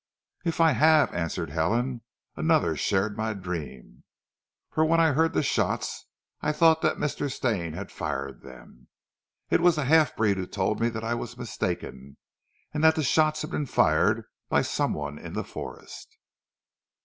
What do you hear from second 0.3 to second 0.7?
"If